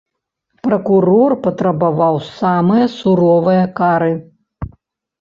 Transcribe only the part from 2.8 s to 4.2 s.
суровае кары.